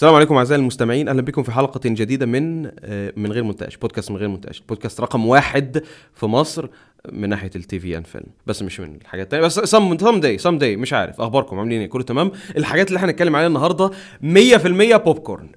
[0.00, 1.08] السلام عليكم أعزائي المستمعين.
[1.08, 5.00] أهلا بكم في حلقة جديدة من آه، من غير مونتاج بودكاست من غير مونتاج بودكاست
[5.00, 5.82] رقم واحد
[6.14, 6.66] في مصر
[7.12, 9.44] من ناحية ال TV and film بس مش من الحاجات التانية.
[9.44, 11.20] بس some someday someday مش عارف.
[11.20, 13.90] أخباركم؟ عاملين إيه؟ كله تمام؟ الحاجات اللي إحنا هنتكلم عليها النهارده
[14.22, 15.48] 100% بوب كورن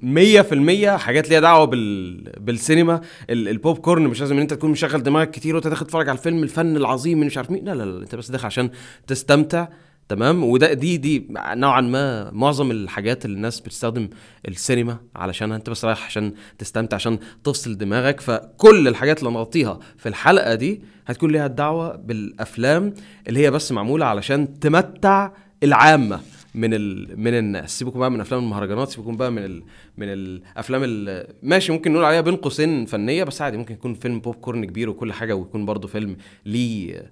[0.96, 3.02] 100% حاجات ليها دعوة بال بالسينما.
[3.30, 6.18] ال- البوب كورن مش لازم إن أنت تكون مشغل دماغك كتير وانت داخل تتفرج على
[6.18, 7.66] الفيلم الفن العظيم مش عارف مين.
[7.66, 8.70] لا لا لا أنت بس داخل عشان
[9.08, 9.68] تستمتع
[10.10, 14.10] تمام؟ وده دي دي نوعا ما معظم الحاجات اللي الناس بتستخدم
[14.48, 18.22] السينما علشانها انت بس رايح عشان تستمتع عشان تفصل دماغك.
[18.22, 22.94] فكل الحاجات اللي نغطيها في الحلقة دي هتكون ليها الدعوه بالأفلام
[23.28, 25.32] اللي هي بس معمولة علشان تمتع
[25.64, 26.20] العامة
[26.56, 27.20] من ال...
[27.20, 27.80] من الناس.
[27.80, 29.64] سيبكم بقى من أفلام المهرجانات سيبكم بقى من ال...
[29.98, 31.28] من الأفلام ال...
[31.44, 34.90] ماشي ممكن نقول عليها بين قوسين فنية بس عادي ممكن يكون فيلم بوب كورن كبير
[34.90, 37.12] وكل حاجة ويكون برضه فيلم ليه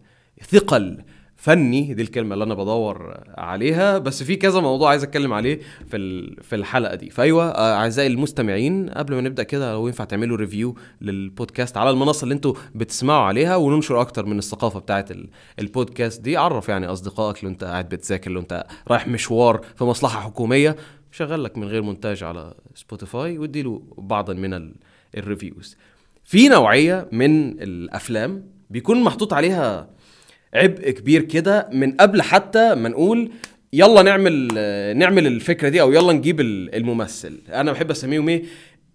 [0.51, 0.97] ثقل
[1.41, 5.97] فني دي الكلمة اللي أنا بدور عليها بس في كذا موضوع عايز أتكلم عليه في
[6.41, 7.09] في الحلقة دي.
[7.09, 12.23] فأيوة آه، أعزائي المستمعين قبل ما نبدأ كده لو ينفع تعملوا review للبودكاست على المنصة
[12.23, 16.37] اللي أنتوا بتسمعوا عليها وننشر أكتر من الثقافة بتاعه ال- البودكاست دي.
[16.37, 20.75] عرف يعني أصدقائك لو أنت قاعد بتذاكر لو أنت رايح مشوار في مصلحة حكومية
[21.11, 24.75] شغل لك من غير مونتاج على Spotify واديله بعضا من ال-
[25.17, 25.77] ال reviews
[26.23, 29.89] في نوعية من الأفلام بيكون محطوط عليها
[30.53, 33.31] عبء كبير كده من قبل حتى ما نقول
[33.73, 34.47] يلا نعمل
[34.97, 37.39] نعمل الفكرة دي أو يلا نجيب ال- الممثل.
[37.53, 38.43] أنا بحب اسميهم إيه؟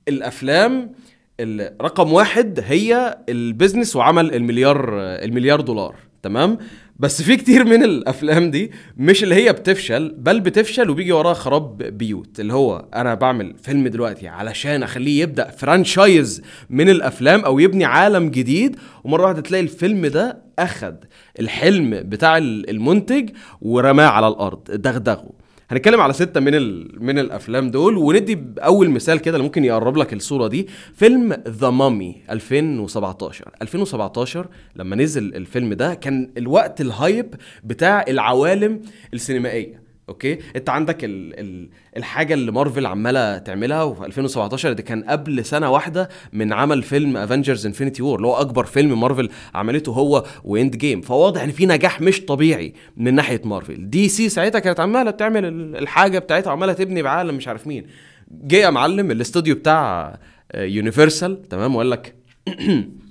[0.08, 0.92] الأفلام
[1.40, 5.94] ال- رقم واحد هي ال business وعمل المليار المليار دولار.
[6.22, 6.58] تمام؟
[6.98, 11.78] بس في كتير من الأفلام دي مش اللي هي بتفشل بل بتفشل وبيجي وراها خراب
[11.82, 17.84] بيوت اللي هو أنا بعمل فيلم دلوقتي علشان أخليه يبدأ franchise من الأفلام أو يبني
[17.84, 20.96] عالم جديد ومرة واحدة تلاقي الفيلم ده أخد
[21.40, 25.30] الحلم بتاع المنتج ورماه على الأرض دغدغه.
[25.70, 27.04] هنتكلم على ستة من ال...
[27.04, 30.66] من الأفلام دول وندي اول مثال كده اللي ممكن يقرب لك الصورة دي.
[30.94, 37.34] فيلم The Mummy 2017 2017 لما نزل الفيلم ده كان الوقت ال hype
[37.64, 38.82] بتاع العوالم
[39.14, 39.85] السينمائية.
[40.08, 45.44] أوكي؟ أنت عندك ال ال الحاجة اللي مارفل عمالة تعملها وفي 2017 ده كان قبل
[45.44, 50.24] سنة واحدة من عمل فيلم Avengers Infinity War اللي هو أكبر فيلم مارفل عملته هو
[50.44, 51.00] و Endgame.
[51.00, 53.90] فواضح إن في نجاح مش طبيعي من ناحية Marvel.
[53.90, 57.86] DC ساعتها كانت عمالة بتعمل ال- الحاجة بتاعتها عماله تبني بعالم مش عارف مين.
[58.30, 60.18] جه يا معلم الاستوديو بتاع
[60.54, 62.14] Universal تمام؟ وقال لك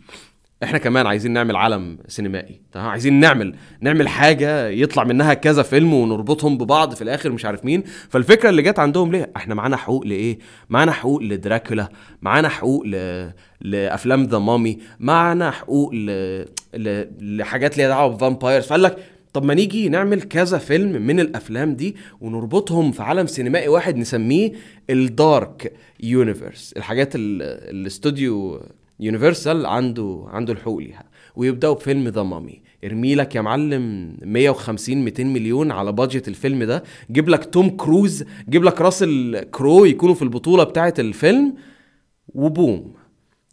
[0.65, 2.61] إحنا كمان عايزين نعمل عالم سينمائي.
[2.71, 7.65] تمام عايزين نعمل نعمل حاجة يطلع منها كذا فيلم ونربطهم ببعض في الآخر مش عارف
[7.65, 7.83] مين.
[8.09, 10.39] فالفكرة اللي جت عندهم ليه؟ إحنا معانا حقوق لإيه؟
[10.69, 11.89] معانا حقوق لدراكولا
[12.21, 13.29] معانا حقوق ل...
[13.61, 16.05] لأفلام The Mummy معانا حقوق ل...
[16.73, 17.05] ل...
[17.37, 18.65] لحاجات ليها دعوة ب vampires.
[18.65, 18.97] فقال لك
[19.33, 24.51] طب ما نيجي نعمل كذا فيلم من الأفلام دي ونربطهم في عالم سينمائي واحد نسميه
[24.89, 27.41] ال Dark Universe الحاجات ال-
[27.75, 28.61] الاستوديو
[28.99, 31.03] Universal عنده عنده الحقوق ليها.
[31.35, 36.83] ويبدأوا بفيلم The Mummy ارمي لك يا معلم 150 200 مليون على budget الفيلم ده.
[37.11, 41.55] جيب لك توم كروز جيب لك راسل كرو يكونوا في البطولة بتاعه الفيلم.
[42.27, 42.93] وبوم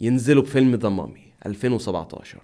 [0.01, 2.39] ينزلوا بفيلم The Mummy 2017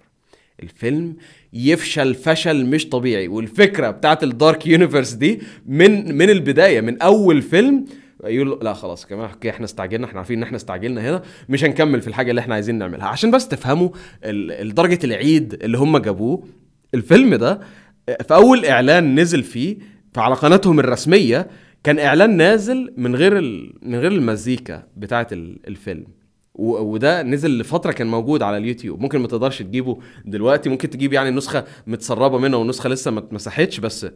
[0.63, 1.15] الفيلم
[1.53, 3.27] يفشل فشل مش طبيعي.
[3.27, 7.85] والفكرة بتاعت ال Dark Universe دي من من البداية من أول فيلم
[8.23, 12.01] يقول لا خلاص يا جماعة إحنا استعجلنا إحنا عارفين إن إحنا استعجلنا هنا مش هنكمل
[12.01, 13.89] في الحاجة اللي إحنا عايزين نعملها عشان بس تفهموا
[14.63, 16.43] درجة العيد اللي هم جابوه
[16.93, 17.59] الفيلم ده
[18.27, 19.77] في أول إعلان نزل فيه
[20.13, 21.47] فعلى قناتهم الرسمية
[21.83, 23.33] كان إعلان نازل من غير.
[23.81, 26.05] من غير المزيكا بتاعه ال- الفيلم
[26.55, 31.31] وده نزل لفترة كان موجود على اليوتيوب ممكن ما تقدرش تجيبه دلوقتي ممكن تجيب يعني
[31.31, 34.07] نسخة متسربة منه ونسخة لسه ما اتمسحتش بس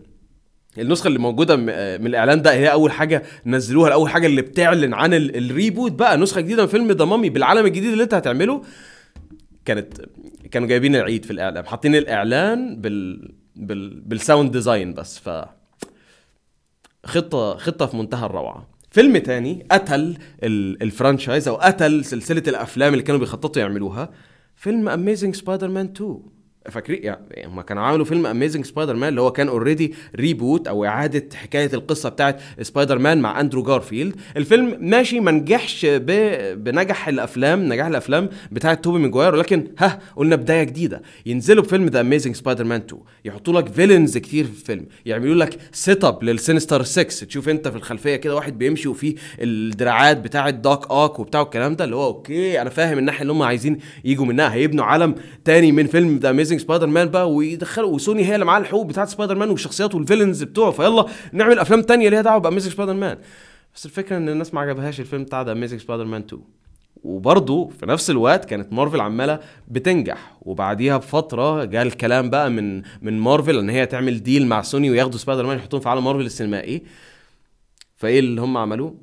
[0.80, 1.62] النسخة اللي موجودة م-
[2.02, 5.92] من الإعلان ده هي أول حاجة نزلوها اول حاجة اللي بتعلن عن ال- ال reboot
[5.92, 8.62] بقى نسخة جديدة من فيلم The Mummy بالعالم الجديد اللي أنت هتعمله.
[9.66, 10.02] كانت
[10.52, 15.30] كانوا جايبين العيد في الإعلان حاطين الإعلان بال بال بال sound design بس ف
[17.06, 18.68] خطه خطة في منتهى الروعة.
[18.92, 24.10] فيلم تاني قتل ال- ال franchise أو قتل سلسلة الأفلام اللي كانوا بيخططوا يعملوها
[24.56, 26.20] فيلم Amazing Spider-Man 2
[26.72, 31.36] فاكرين؟ يعني هم كانوا عملوا فيلم Amazing Spider-Man اللي هو كان already reboot أو إعادة
[31.36, 37.74] حكاية القصة بتاعت سبايدر مان مع اندرو جارفيلد الفيلم ماشي ما نجحش ب- بنجح الأفلام
[37.74, 41.02] نجاح الأفلام بتاعت توبي ماجواير ولكن ها قلنا بداية جديدة.
[41.26, 44.86] ينزلوا بفيلم The Amazing Spider-Man 2 يحطوا لك villains كتير في الفيلم.
[45.06, 49.16] يعملوا لك set up لل Sinister 6 تشوف أنت في الخلفية كده واحد بيمشي وفيه
[49.40, 53.42] الدراعات بتاعة دوك اوك وبتاع الكلام ده اللي هو okay أنا فاهم الناحية اللي هم
[53.42, 54.54] عايزين يجوا منها.
[54.54, 55.16] هيبنوا عالم
[55.46, 59.50] تاني من فيلم The Spider-Man بقى ويدخلوا وسوني هي اللي معاها الحقوق بتاعه سبايدر مان
[59.50, 60.72] والشخصيات وال villains بتوعه.
[60.72, 63.18] فيلا نعمل أفلام تانية ليها دعوة ب Amazing Spider-Man
[63.76, 66.42] بس الفكرة إن الناس ما عجبهاش الفيلم بتاع The Amazing Spider-Man 2
[67.04, 70.34] وبرضه في نفس الوقت كانت مارفل عمالة بتنجح.
[70.42, 75.20] وبعديها بفترة جاء الكلام بقى من من مارفل إن هي تعمل deal مع سوني وياخدوا
[75.20, 76.84] سبايدر مان يحطوهم في عالم مارفل السينمائي.
[77.96, 78.96] فإيه اللي هم عملوه؟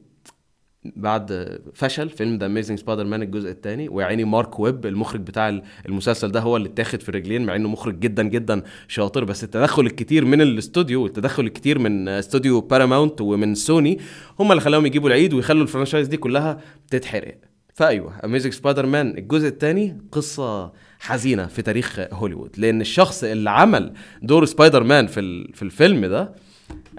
[0.85, 3.89] بعد فشل فيلم The Amazing Spider-Man الجزء الثاني.
[3.89, 7.99] ويعني مارك ويب المخرج بتاع المسلسل ده هو اللي اتاخد في الرجلين مع انه مخرج
[7.99, 9.25] جدا جدا شاطر.
[9.25, 13.99] بس التدخل الكتير من الاستوديو والتدخل الكتير من استوديو باراماونت ومن سوني
[14.39, 16.61] هم اللي خلاهم يجيبوا العيد ويخلوا ال franchise دي كلها
[16.91, 17.39] تتحرق.
[17.75, 22.55] فأيوه Amazing Spider-Man الجزء الثاني قصة حزينة في تاريخ هوليوود.
[22.59, 23.93] لأن الشخص اللي عمل
[24.23, 26.35] دور سبايدر مان في في الفيلم ده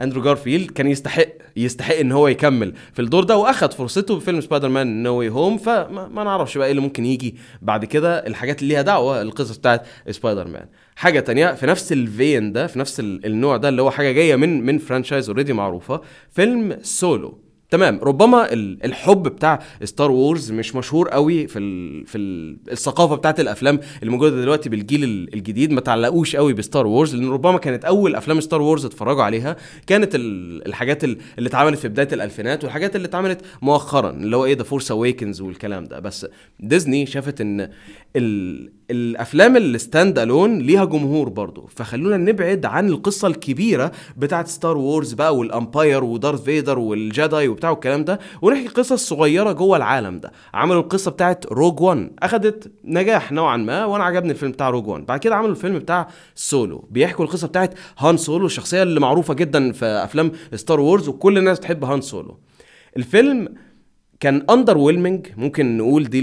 [0.01, 1.25] أندرو جارفيلد كان يستحق
[1.57, 5.57] يستحق إن هو يكمل في الدور ده وأخد فرصته في فيلم Spider-Man No Way Home
[5.57, 9.57] فما ما نعرفش بقى إيه اللي ممكن يجي بعد كده الحاجات اللي ليها دعوة القصص
[9.57, 10.65] بتاعت سبايدر مان
[10.95, 14.35] حاجة تانية في نفس ال vein ده في نفس النوع ده اللي هو حاجة جاية
[14.35, 16.01] من من franchise already معروفة
[16.31, 17.39] فيلم سولو
[17.71, 23.39] تمام ربما الحب بتاع ستار وورز مش مشهور قوي في ال في ال الثقافة بتاعت
[23.39, 28.15] الأفلام اللي موجودة دلوقتي بالجيل الجديد ما تعلقوش قوي بستار وورز لأن ربما كانت أول
[28.15, 29.55] أفلام ستار وورز اتفرجوا عليها
[29.87, 34.63] كانت الحاجات اللي اتعملت في بداية الألفينات والحاجات اللي اتعملت مؤخرا اللي هو إيه The
[34.63, 35.99] Force Awakens والكلام ده.
[35.99, 36.27] بس
[36.59, 37.69] ديزني شافت إن
[38.91, 41.67] الأفلام ال stand alone ليها جمهور برضه.
[41.75, 47.47] فخلونا نبعد عن القصة الكبيرة بتاعت ستار وورز بقى وال Empire ودارث فيدر وال Jedi
[47.47, 50.31] وبتاع والكلام ده ونحكي قصص صغيره جوه العالم ده.
[50.53, 55.05] عملوا القصة بتاعت Rogue 1 اخذت نجاح نوعا ما وأنا عجبني الفيلم بتاع Rogue 1
[55.05, 59.71] بعد كده عملوا الفيلم بتاع سولو بيحكوا القصة بتاعت هان سولو الشخصية اللي معروفة جدا
[59.71, 62.37] في أفلام ستار وورز وكل الناس بتحب هان سولو
[62.97, 63.47] الفيلم
[64.21, 66.21] كان underwhelming ممكن نقول دي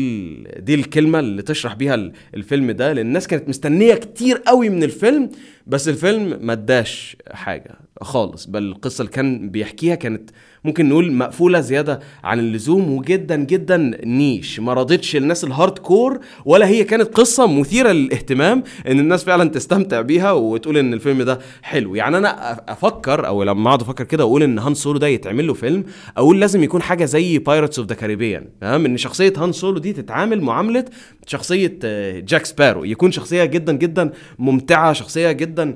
[0.59, 5.31] دي الكلمة اللي تشرح بيها الفيلم ده لأن الناس كانت مستنية كتير قوي من الفيلم
[5.67, 7.75] بس الفيلم ما اداش حاجة.
[8.03, 8.47] خالص.
[8.47, 10.31] بل القصة اللي كان بيحكيها كانت
[10.65, 14.61] ممكن نقول مقفولة زيادة عن اللزوم وجدا جدا niche.
[14.61, 20.01] ما رضتش الناس ال hardcore ولا هي كانت قصة مثيرة للاهتمام إن الناس فعلا تستمتع
[20.01, 21.95] بيها وتقول إن الفيلم ده حلو.
[21.95, 25.55] يعني أنا أفكر أو لما أقعد أفكر كده أقول إن هان سولو ده يتعمل له
[25.55, 25.85] فيلم
[26.17, 29.93] أقول لازم يكون حاجة زي Pirates of the Caribbean تمام؟ إن شخصية هان سولو دي
[29.93, 30.85] تتعامل معاملة
[31.27, 31.79] شخصية
[32.21, 32.85] جاك سبارو.
[32.85, 35.75] يكون شخصية جدا جدا ممتعة شخصية جدا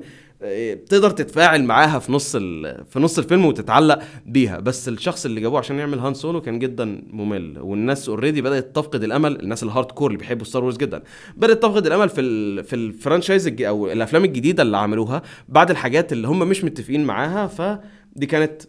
[0.89, 4.59] تقدر تتفاعل معاها في نص في نص الفيلم وتتعلق بيها.
[4.59, 7.59] بس الشخص اللي جابوه عشان يعمل هان سولو كان جدا ممل.
[7.59, 9.39] والناس already بدأت تفقد الأمل.
[9.39, 11.03] الناس ال hardcore اللي بيحبوا ستار وورز جدا
[11.37, 16.13] بدأت تفقد الأمل في ال في ال franchise أو الأفلام الجديدة اللي عملوها بعد الحاجات
[16.13, 17.47] اللي هم مش متفقين معاها.
[17.47, 18.61] فدي كانت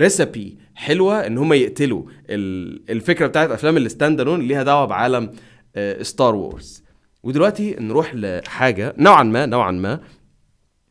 [0.00, 2.02] recipe حلوة إن هم يقتلوا
[2.90, 5.30] الفكرة بتاعت أفلام ال stand اللي ليها دعوة بعالم
[6.02, 6.82] ستار وورز
[7.22, 10.00] ودلوقتي نروح لحاجة نوعا ما نوعا ما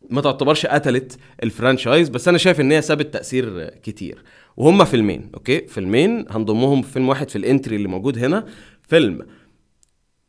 [0.10, 4.24] ما تعتبرش قتلت ال franchise بس أنا شايف إن هي سابت تأثير كتير.
[4.57, 8.46] وهم فيلمين okay؟ فيلمين هنضمهم في فيلم واحد في ال entry اللي موجود هنا.
[8.88, 9.25] فيلم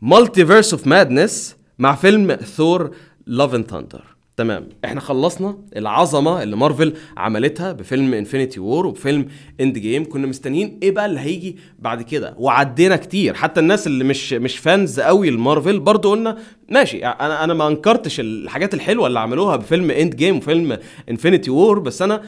[0.01, 4.69] Multiverse of Madness مع فيلم Thor Love and Thunder تمام.
[4.85, 9.29] إحنا خلصنا العظمة اللي مارفل عملتها بفيلم Infinity War وبفيلم
[9.61, 10.05] Endgame.
[10.09, 12.35] كنا مستنيين إيه بقى اللي هيجي بعد كده.
[12.39, 13.35] وعدينا كتير.
[13.35, 16.39] حتى الناس اللي مش مش fans قوي لمارفل برضو قلنا
[16.69, 17.07] ماشي.
[17.07, 20.79] أنا أنا ما انكرتش الحاجات الحلوة اللي عملوها بفيلم Endgame وفيلم
[21.11, 21.79] Infinity War.
[21.79, 22.23] بس أنا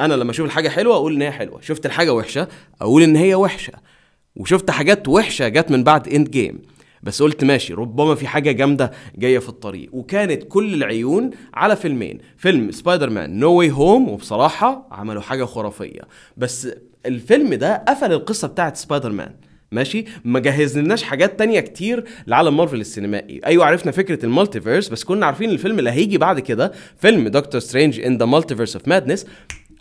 [0.00, 1.60] أنا لما أشوف الحاجة حلوة أقول ان هي حلوة.
[1.60, 2.48] شفت الحاجة وحشة
[2.80, 3.72] أقول ان هي وحشة.
[4.36, 6.58] وشفت حاجات وحشة جت من بعد Endgame.
[7.02, 9.88] بس قلت ماشي ربما في حاجة جامدة جاية في الطريق.
[9.92, 16.00] وكانت كل العيون على فيلمين فيلم Spider-Man No Way Home وبصراحة عملوا حاجة خرافية.
[16.36, 16.68] بس
[17.06, 19.34] الفيلم ده قفل القصة بتاعت سبايدر مان
[19.72, 23.40] ماشي؟ ما جهزناش حاجات تانية كتير لعالم مارفل السينمائي.
[23.46, 27.60] أيوه عرفنا فكرة ال multiverse بس كنا عارفين الفيلم اللي هيجي بعد كده فيلم Doctor
[27.60, 29.26] Strange in the Multiverse of Madness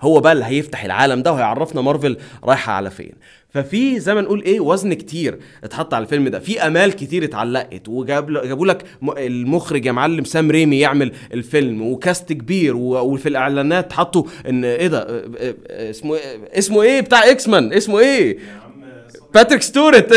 [0.01, 3.11] هو بقى اللي هيفتح العالم ده وهيعرفنا مارفل رايحة على فين.
[3.49, 6.39] ففي زي ما نقول إيه وزن كتير اتحط على الفيلم ده.
[6.39, 8.85] في آمال كتير اتعلقت وجاب جابوا لك
[9.17, 14.87] المخرج يا معلم سام ريمي يعمل الفيلم و cast كبير وفي الإعلانات حطوا إن إيه
[14.87, 15.23] ده
[15.71, 16.21] اسمه إيه
[16.57, 18.37] اسمه إيه بتاع إكس مان اسمه إيه؟
[19.33, 20.13] باتريك ستورت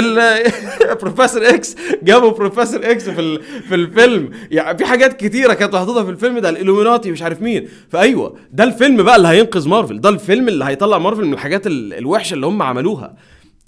[1.02, 3.38] بروفيسور إكس جابوا بروفيسور إكس في
[3.69, 4.31] في الفيلم.
[4.50, 7.69] يعني في حاجات كتيرة كانت محطوطة في الفيلم ده الإلوميناتي مش عارف مين.
[7.90, 10.00] فأيوة ده الفيلم بقى اللي هينقذ مارفل.
[10.00, 13.16] ده الفيلم اللي هيطلع مارفل من الحاجات الوحشة اللي هم عملوها.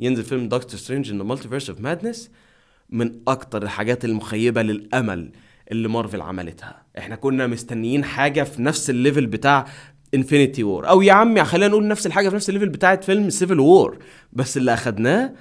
[0.01, 2.31] ينزل فيلم Doctor Strange in Multiverse of Madness
[2.91, 5.31] من أكتر الحاجات المخيبة للأمل
[5.73, 6.83] اللي مارفل عملتها.
[6.99, 9.67] إحنا كنا مستنيين حاجة في نفس ال level بتاع
[10.15, 13.31] Infinity War أو يا عمي خلينا نقول نفس الحاجة في نفس ال level بتاعت فيلم
[13.31, 13.99] Civil War
[14.33, 15.33] بس اللي أخدناه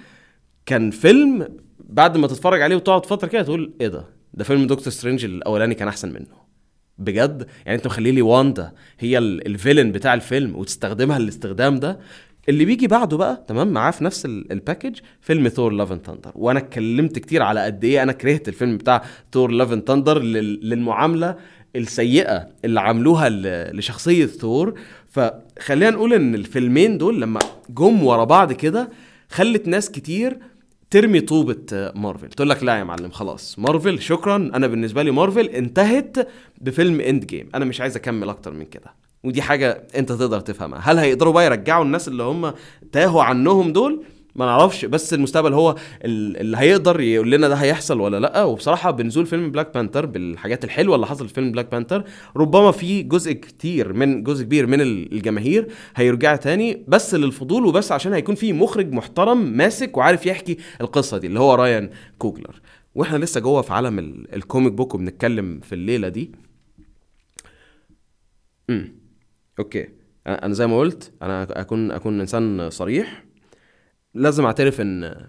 [0.66, 1.48] كان فيلم
[1.80, 5.76] بعد ما تتفرج عليه وتقعد فترة كده تقول إيه ده؟ ده فيلم دكتور سترينج الأولاني
[5.76, 6.44] كان أحسن منه.
[6.98, 12.00] بجد؟ يعني أنت مخلي لي واندا هي ال villain بتاع الفيلم وتستخدمها الاستخدام ده.
[12.50, 16.02] اللي بيجي بعده بقى تمام؟ معاه في نفس ال- ال package فيلم ثور Love and
[16.06, 19.04] Thunder وأنا اتكلمت كتير على قد إيه أنا كرهت الفيلم بتاع
[19.34, 21.36] ثور Love and Thunder للمعاملة
[21.76, 23.30] السيئة اللي عملوها
[23.74, 24.74] لشخصية ثور.
[25.10, 27.40] فخلينا نقول إن الفيلمين دول لما
[27.70, 28.90] جم ورا بعض كده
[29.30, 30.38] خلت ناس كتير
[30.90, 32.30] ترمي طوبة مارفل.
[32.30, 33.60] تقول لك لا يا معلم خلاص.
[33.60, 34.36] مارفل شكرا.
[34.36, 36.28] أنا بالنسبة لي مارفل انتهت
[36.62, 37.50] بفيلم Endgame.
[37.56, 38.94] أنا مش عايز أكمل أكتر من كده.
[39.24, 40.80] ودي حاجة أنت تقدر تفهمها.
[40.84, 42.54] هل هيقدروا بقى يرجعوا الناس اللي هم
[42.92, 44.04] تاهوا عنهم دول؟
[44.36, 45.76] ما نعرفش بس المستقبل هو
[46.06, 48.44] ال- اللي هيقدر يقول لنا ده هيحصل ولا لأ.
[48.44, 52.04] وبصراحة بنزول فيلم Black Panther بالحاجات الحلوة اللي حصلت في فيلم Black Panther
[52.38, 57.92] ربما في جزء كتير من جزء كبير من ال- الجماهير هيرجع تاني بس للفضول وبس
[57.92, 62.62] عشان هيكون في مخرج محترم ماسك وعارف يحكي القصة دي اللي هو رايان كوجلر
[62.96, 66.32] وإحنا لسه جوه في عالم ال- ال comic book وبنتكلم في الليلة دي.
[68.70, 68.96] امم
[69.60, 69.88] okay.
[70.28, 73.24] أنا زي ما قلت أنا أكون أكون إنسان صريح.
[74.16, 75.28] لازم اعترف ان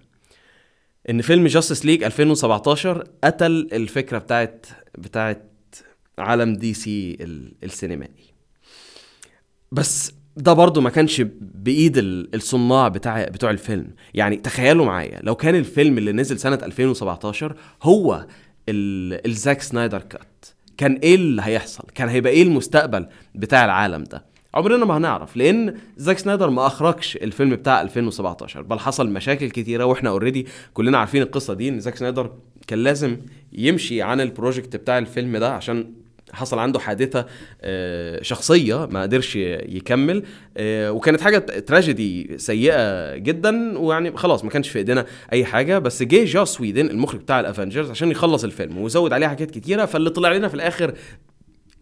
[1.11, 4.67] ان فيلم Justice League 2017 قتل الفكرة بتاعت
[4.99, 5.51] بتاعت
[6.19, 8.35] عالم DC ال- السينمائي.
[9.73, 13.91] بس ده برضو ما كانش بإيد ال- الصناع بتاع بتوع الفيلم.
[14.15, 18.27] يعني تخيلوا معايا لو كان الفيلم اللي نزل سنة 2017 هو
[18.69, 20.45] ال- ال Zack Snyder cut
[20.77, 24.25] كان إيه اللي هيحصل؟ كان هيبقى إيه المستقبل بتاع العالم ده؟
[24.55, 29.85] عمرنا ما هنعرف لأن زاك سنايدر ما أخرجش الفيلم بتاع 2017 بل حصل مشاكل كتيرة
[29.85, 32.31] وإحنا already كلنا عارفين القصة دي إن زاك سنايدر
[32.67, 33.17] كان لازم
[33.53, 35.93] يمشي عن ال project بتاع الفيلم ده عشان
[36.33, 37.27] حصل عنده حادثة
[37.63, 40.23] آه، شخصية ما قدرش يكمل
[40.57, 46.03] آه، وكانت حاجة تراجيدي سيئة جدا ويعني خلاص ما كانش في إيدينا أي حاجة بس
[46.03, 50.11] جه جاس ويدن المخرج بتاع ال Avengers عشان يخلص الفيلم وزود عليه حاجات كتيرة فاللي
[50.11, 50.95] طلع لنا في الآخر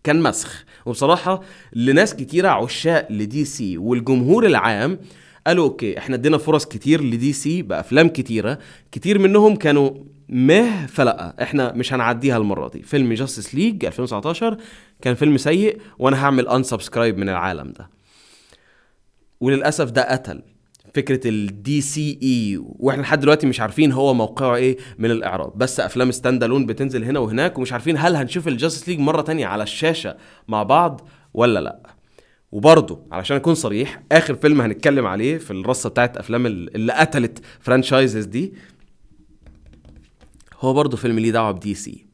[0.04, 0.64] كان مسخ.
[0.86, 1.42] وبصراحة
[1.72, 4.98] لناس كتيرة عشاق ل DC والجمهور العام
[5.46, 8.58] قالوا okay إحنا ادينا فرص كتير ل DC بأفلام كتيرة.
[8.92, 9.90] كتير منهم كانوا
[10.28, 12.82] meh فلا إحنا مش هنعديها المرة دي.
[12.82, 14.56] فيلم Justice League 2019
[15.02, 17.90] كان فيلم سيء وأنا هعمل unsubscribe من العالم ده.
[19.40, 20.42] وللأسف ده قتل.
[20.94, 25.58] فكرة ال DCE وإحنا لحد دلوقتي مش عارفين هو موقعه إيه من الإعراب.
[25.58, 29.46] بس أفلام standalone بتنزل هنا وهناك ومش عارفين هل هنشوف ال Justice League مرة تانية
[29.46, 30.16] على الشاشة
[30.48, 31.82] مع بعض ولا لأ.
[32.52, 37.42] وبرضه علشان أكون صريح آخر فيلم هنتكلم عليه في الرصة بتاعت أفلام ال- اللي قتلت
[37.60, 38.52] franchises دي
[40.60, 42.06] هو برضه فيلم ليه دعوة ب DC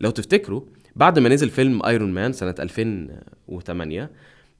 [0.00, 0.60] لو تفتكروا
[0.96, 4.10] بعد ما نزل فيلم Iron Man سنة 2008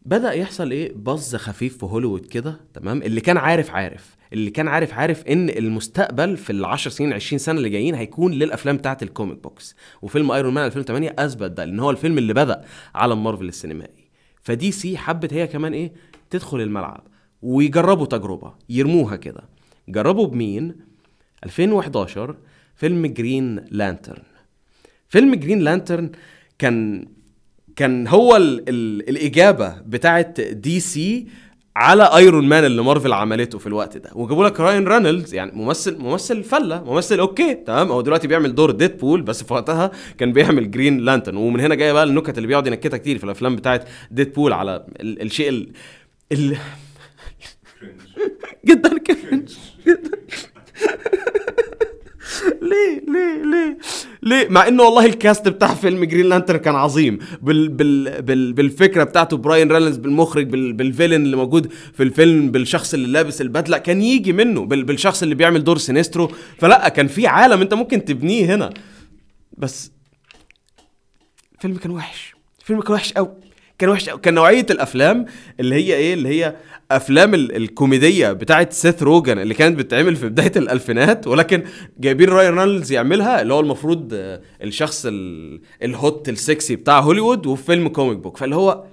[0.05, 4.69] بدأ يحصل إيه؟ buzz خفيف في هوليوود كده تمام؟ اللي كان عارف عارف اللي كان
[4.69, 9.09] عارف عارف إن المستقبل في العشر سنين 20 سنة اللي جايين هيكون للأفلام بتاعت ال
[9.09, 13.49] comic books وفيلم Iron Man 2008 أثبت ده لأن هو الفيلم اللي بدأ عالم مارفل
[13.49, 14.11] السينمائي.
[14.43, 15.93] ف DC حبت هي كمان إيه؟
[16.31, 17.07] تدخل الملعب
[17.43, 19.43] ويجربوا تجربة يرموها كده.
[19.89, 20.75] جربوا بمين؟
[21.45, 22.37] 2011
[22.77, 24.23] فيلم Green Lantern
[25.09, 26.12] فيلم Green Lantern
[26.59, 27.07] كان
[27.76, 31.27] كان هو ال ال الإجابة بتاعت DC
[31.76, 34.11] على Iron Man اللي مارفل عملته في الوقت ده.
[34.14, 38.71] وجابوا لك راين رينولدز يعني ممثل ممثل فلة ممثل okay تمام؟ هو دلوقتي بيعمل دور
[38.71, 42.67] ديدبول بس في وقتها كان بيعمل Green Lantern ومن هنا جاية بقى النكت اللي بيقعد
[42.67, 45.73] ينكتها كتير في الأفلام بتاعت ديدبول على ال الشيء ال
[46.33, 46.57] ال
[48.69, 49.51] جدا cringe
[49.87, 50.11] جدا
[52.63, 53.79] ليه؟ ليه؟ ليه؟
[54.23, 57.19] ليه؟ مع إنه والله ال cast بتاع فيلم Green Lantern كان عظيم.
[57.43, 62.51] بال بال بال بالفكرة بتاعته براين رينولدز بالمخرج بال بال villain اللي موجود في الفيلم
[62.51, 64.65] بالشخص اللي لابس البدلة كان يجي منه.
[64.67, 66.33] بال بالشخص اللي بيعمل دور سينسترو.
[66.59, 68.75] فلا كان في عالم انت ممكن تبنيه هنا.
[69.59, 69.93] بس
[71.55, 72.35] الفيلم كان وحش.
[72.61, 73.29] الفيلم كان وحش قوي
[73.79, 75.27] كان وحش كان نوعية الأفلام
[75.61, 76.57] اللي هي إيه؟ اللي هي
[76.97, 81.63] افلام ال- الكوميدية بتاعت سيث روجن اللي كانت بتتعمل في بداية الألفينات ولكن
[82.01, 87.01] جايبين راين رينولدز يعملها اللي هو المفروض آه، الشخص ال- ال hot ال sexy بتاع
[87.01, 88.37] هوليوود وفي فيلم comic book.
[88.37, 88.85] فاللي هو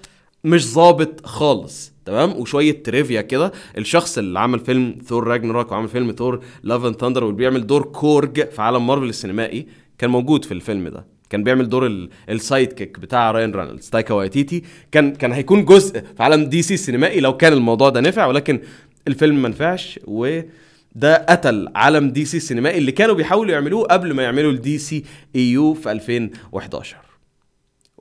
[0.44, 3.52] مش ظابط خالص تمام؟ وشوية trivia كده.
[3.78, 7.84] الشخص اللي عمل فيلم ثور Ragnarok وعمل فيلم ثور Love and Thunder واللي بيعمل دور
[7.84, 11.19] كورج في عالم مارفل السينمائي كان موجود في الفيلم ده.
[11.30, 14.64] كان بيعمل دور ال- ال sidekick بتاع راين رينولدز تايكا وايتيتي.
[14.92, 18.60] كان كان هيكون جزء في عالم DC السينمائي لو كان الموضوع ده نفع ولكن
[19.08, 24.52] الفيلم ما نفعش وده قتل عالم DC السينمائي اللي كانوا بيحاولوا يعملوه قبل ما يعملوا
[24.52, 26.98] ال DCEU في 2011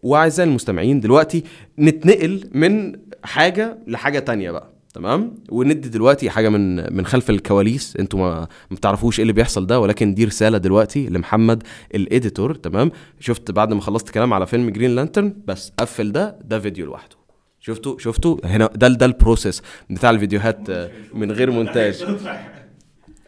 [0.03, 1.45] وأعزائي المستمعين دلوقتي
[1.79, 2.93] نتنقل من
[3.25, 4.71] حاجة لحاجة تانية بقى.
[4.95, 7.97] تمام؟ وندي دلوقتي حاجة من من خلف الكواليس.
[7.97, 11.63] أنتوا ما بتعرفوش إيه اللي بيحصل ده ولكن دي رسالة دلوقتي لمحمد
[11.95, 12.91] ال editor تمام؟
[13.21, 17.17] شفت بعد ما خلصت كلام على فيلم Green Lantern بس قفل ده ده فيديو لوحده.
[17.61, 22.05] شفتوا؟ شفتوا؟ هنا ده ده ال process بتاع الفيديوهات آه، من غير مونتاج.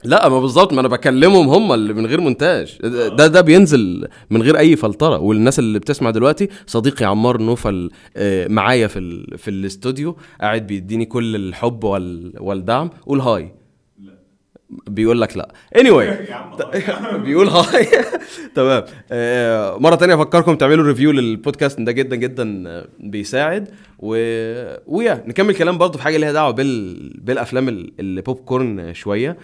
[0.05, 2.79] لا ما بالظبط ما أنا بكلمهم هم اللي من غير مونتاج.
[3.17, 5.19] ده ده بينزل من غير أي فلترة.
[5.19, 9.39] والناس اللي بتسمع دلوقتي صديقي عمار نوفل آه، معايا في ال...
[9.39, 12.33] في الاستوديو قاعد بيديني كل الحب وال...
[12.41, 12.91] والدعم.
[13.07, 13.53] قول hi.
[14.89, 15.53] بيقول لك لا.
[15.79, 16.33] Anyway.
[17.25, 17.87] بيقول hi.
[18.57, 18.85] تمام.
[19.13, 23.69] آه، مرة تانية أفكركم تعملوا review للبودكاست ده جدا جدا آه، بيساعد.
[23.99, 24.15] و...
[24.87, 27.11] ويا نكمل كلام برضه في حاجة ليها دعوة بال...
[27.21, 29.37] بالأفلام ال- اللي بوب كورن شوية.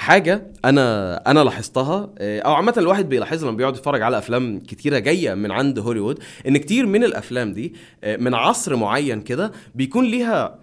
[0.00, 4.98] حاجة أنا أنا لاحظتها آه، أو عامة الواحد بيلاحظها لما بيقعد يتفرج على أفلام كتيرة
[4.98, 10.04] جاية من عند هوليوود إن كتير من الأفلام دي آه، من عصر معين كده بيكون
[10.04, 10.58] ليها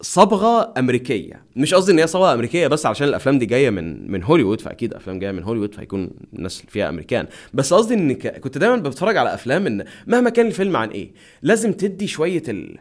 [0.00, 4.22] صبغة أمريكية مش قصدي إن هي صبغة أمريكية بس علشان الأفلام دي جاية من من
[4.22, 8.14] هوليوود فأكيد أفلام جاية من هوليوود فهيكون الناس فيها أمريكان بس قصدي إن.
[8.14, 11.12] كنت دايما بتفرج على أفلام إن مهما كان الفيلم عن إيه
[11.42, 12.78] لازم تدي شوية ال...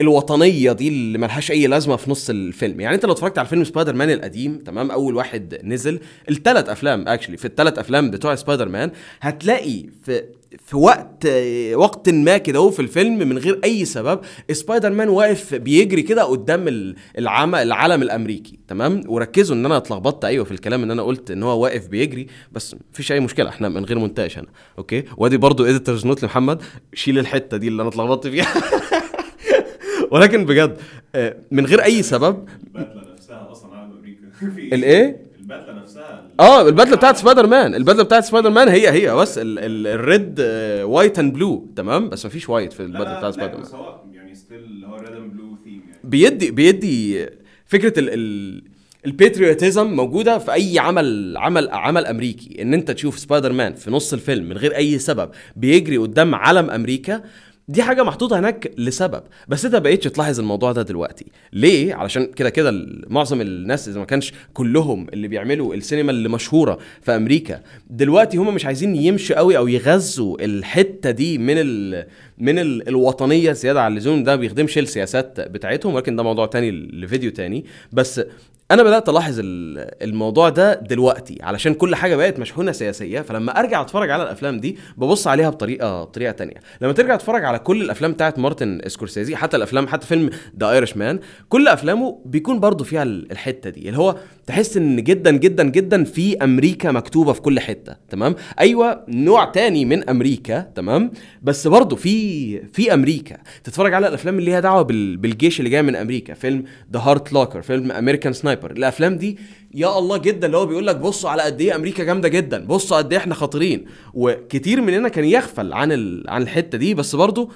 [0.00, 2.80] الوطنية دي اللي ملهاش أي لازمة في نص الفيلم.
[2.80, 6.00] يعني أنت لو اتفرجت على فيلم سبايدر مان القديم تمام أول واحد نزل
[6.30, 10.22] الثلاث أفلام actually في الثلاث أفلام بتوع سبايدر مان هتلاقي في
[10.66, 11.26] في وقت
[11.74, 14.20] وقت ما كده في الفيلم من غير أي سبب
[14.52, 20.24] سبايدر مان واقف بيجري كده قدام ال- العم العلم الأمريكي تمام؟ وركزوا إن أنا اتلخبطت.
[20.24, 23.68] أيوه في الكلام إن أنا قلت إن هو واقف بيجري بس مفيش أي مشكلة إحنا
[23.68, 24.46] من غير مونتاج هنا
[24.78, 26.62] okay؟ وأدي برضو editor's note لمحمد
[26.94, 28.46] شيل الحتة دي اللي أنا اتلخبطت فيها.
[30.12, 30.76] ولكن بجد
[31.14, 32.48] آه، من غير أي سبب.
[32.78, 34.26] البدلة نفسها أصلا على أمريكا.
[34.76, 36.26] الايه البدلة نفسها.
[36.40, 40.00] آه البدلة بتاعت سبايدر مان البدلة بتاعت سبايدر مان هي هي بس ال- ال- ال
[40.00, 40.40] red
[40.84, 43.66] white and blue تمام؟ بس مفيش white في البدلة بتاعت سبايدر مان
[44.14, 46.00] يعني still هو red and blue theme يعني.
[46.04, 47.26] بيدي بيدي
[47.66, 48.62] فكرة ال ال
[49.06, 52.62] ال patriotism موجودة في أي عمل عمل عمل أمريكي.
[52.62, 56.70] إن أنت تشوف سبايدر مان في نص الفيلم من غير أي سبب بيجري قدام علم
[56.70, 57.22] أمريكا
[57.68, 61.26] دي حاجة محطوطة هناك لسبب بس انت بقيتش تلاحظ الموضوع ده دلوقتي.
[61.52, 66.78] ليه؟ علشان كده كده معظم الناس إذا ما كانش كلهم اللي بيعملوا السينما اللي مشهورة
[67.02, 72.06] في أمريكا دلوقتي هم مش عايزين يمشوا قوي أو يغذوا الحتة دي من ال
[72.38, 73.52] من ال الوطنية.
[73.52, 77.64] زيادة عن اللزوم ده بيخدمش السياسات بتاعتهم ولكن ده موضوع تاني لفيديو تاني.
[77.92, 78.20] بس
[78.70, 83.80] أنا بدأت ألاحظ ال- الموضوع ده دلوقتي علشان كل حاجة بقت مشحونة سياسية فلما أرجع
[83.80, 86.54] أتفرج على الأفلام دي ببص عليها بطريقة بطريقة تانية.
[86.80, 91.18] لما ترجع تتفرج على كل الأفلام بتاعت مارتن سكورسيزي حتى الأفلام حتى فيلم The Irishman
[91.48, 93.86] كل أفلامه بيكون برضو فيها ال- الحتة دي.
[93.88, 99.04] اللي هو تحس إن جدا جدا جدا في أمريكا مكتوبة في كل حتة تمام؟ أيوه
[99.08, 101.10] نوع تاني من أمريكا تمام؟
[101.42, 103.36] بس برضو في في أمريكا.
[103.64, 106.34] تتفرج على الأفلام اللي ليها دعوة بال- بالجيش اللي جاي من أمريكا.
[106.34, 108.32] فيلم The Hurt Locker فيلم امريكان
[108.64, 109.38] الأفلام دي
[109.74, 112.64] يا الله جدا اللي هو بيقول لك بصوا على قد إيه أمريكا جامدة جدا.
[112.66, 113.86] بصوا قد إيه إحنا خطيرين.
[114.14, 116.24] وكتير مننا كان يغفل عن ال...
[116.30, 117.52] عن الحتة دي بس برضو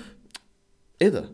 [1.02, 1.30] إيه ده؟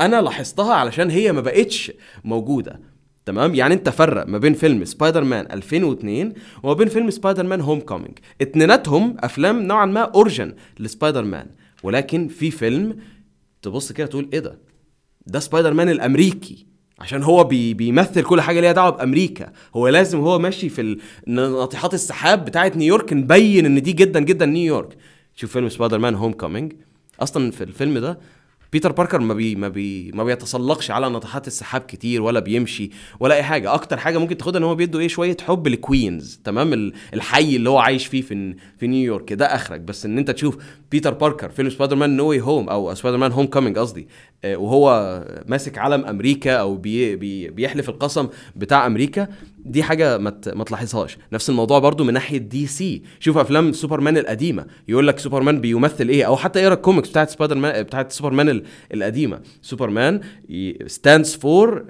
[0.00, 1.92] أنا لاحظتها علشان هي ما بقتش
[2.24, 2.80] موجودة.
[3.26, 6.32] تمام؟ يعني أنت فرق ما بين فيلم سبايدر مان 2002
[6.62, 11.46] وما بين فيلم سبايدر مان Homecoming اتنيناتهم أفلام نوعا ما origin لسبايدر مان
[11.82, 12.96] ولكن في فيلم
[13.62, 14.58] تبص كده تقول إيه ده؟
[15.26, 16.66] ده سبايدر مان الأمريكي.
[17.00, 19.52] عشان هو بي بيمثل كل حاجة ليها دعوة بأمريكا.
[19.76, 24.96] هو لازم هو ماشي في ناطحات السحاب بتاعه نيويورك نبين إن دي جدا جدا نيويورك
[25.36, 26.72] شوف فيلم سبايدر مان Homecoming
[27.20, 28.18] أصلا في الفيلم ده
[28.72, 33.34] بيتر باركر ما بي ما بي ما بيتسلقش على ناطحات السحاب كتير ولا بيمشي ولا
[33.34, 33.74] أي حاجة.
[33.74, 37.70] أكتر حاجة ممكن تاخدها إن هو بيدوا إيه شوية حب لكوينز تمام؟ ال- الحي اللي
[37.70, 39.80] هو عايش فيه في في نيويورك ده أخرك.
[39.80, 40.56] بس إن أنت تشوف
[40.90, 44.08] بيتر باركر فيلم سبايدر مان No Way Home أو سبايدر مان Homecoming قصدي
[44.44, 49.28] وهو ماسك علم أمريكا أو بي بي بيحلف القسم بتاع أمريكا
[49.64, 51.18] دي حاجة ما ما تلاحظهاش.
[51.32, 53.02] نفس الموضوع برضو من ناحية دي سي.
[53.20, 57.54] شوف أفلام سوبرمان القديمة يقول لك سوبرمان بيمثل إيه؟ أو حتى اقرا الكوميكس بتاعت سبايدر
[57.56, 58.62] مان بتاعت سوبرمان ال-
[58.94, 59.40] القديمة.
[59.62, 60.20] سوبرمان
[60.86, 61.84] stands for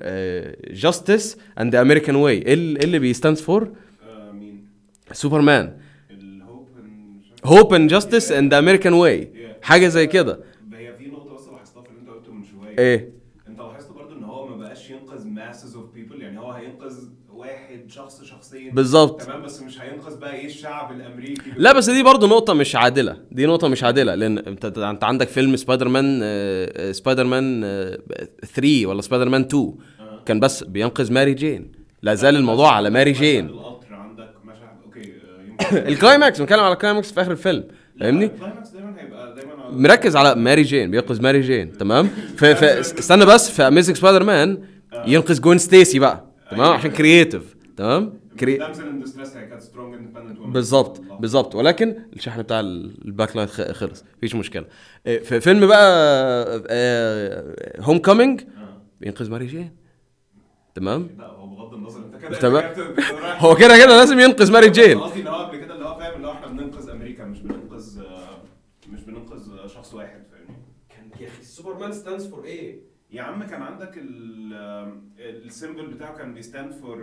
[0.70, 3.68] justice and American way إيه ال- إيه اللي بي stands for
[4.08, 4.64] آه مين؟
[5.12, 5.76] سوبرمان.
[7.44, 9.28] hope and justice and American way
[9.62, 10.40] حاجة زي كده
[10.74, 13.12] هي في نقطه بس لاحظتها في اللي انت قلته من شوية إيه؟
[13.48, 17.84] أنت لاحظت برضو إن هو ما بقاش ينقذ masses of people يعني هو هينقذ واحد
[17.88, 18.70] شخص شخصيا.
[18.72, 19.22] بالظبط.
[19.22, 21.42] تمام بس مش هينقذ بقى إيه الشعب الأمريكي.
[21.56, 25.28] لا بس دي برضه نقطة مش عادلة، دي نقطة مش عادلة لأن أنت أنت عندك
[25.28, 27.98] فيلم سبايدر مان آه، سبايدر مان آه،
[28.54, 30.22] 3 ولا سبايدر مان 2 آه.
[30.26, 33.46] كان بس بينقذ ماري جين، لا زال الموضوع على ماري جين.
[33.46, 35.12] القطر عندك مشهد okay
[35.76, 37.64] آه، ال climax بنتكلم على ال climax في آخر الفيلم،
[38.00, 42.08] فاهمني؟ ال climax دايما هيبقى دايما على- مركز على ماري جين بينقذ ماري جين تمام؟
[42.36, 44.58] في في استنى بس في Amazing سبايدر مان
[45.06, 48.58] ينقذ جوين ستيسي بقى تمام؟ عشان creative تمام؟ crea...
[50.52, 54.64] بالظبط بالظبط ولكن الشحن بتاع ال- ال backlight خلص مفيش مشكلة.
[55.06, 56.62] إيه، في فيلم بقى
[57.80, 58.40] Homecoming
[59.00, 59.76] بينقذ ماري جين
[60.74, 62.74] تمام؟ هو بغض النظر انت كده
[63.38, 66.16] هو كده كده لازم ينقذ ماري جين قصدي ان هو قبل كده اللي هو فاهم
[66.16, 68.42] اللي هو إحنا بننقذ أمريكا مش بننقذ آه،
[68.92, 70.56] مش بننقذ آه، شخص واحد فاهمني
[71.20, 71.28] يا
[71.80, 72.78] سوبرمان stands for إيه
[73.12, 73.92] يا عم كان عندك
[75.46, 76.98] ال symbol بتاعه كان بي stand for